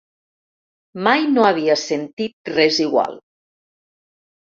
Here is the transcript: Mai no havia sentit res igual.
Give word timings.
Mai 1.09 1.27
no 1.35 1.45
havia 1.51 1.77
sentit 1.83 2.53
res 2.57 2.83
igual. 2.89 3.25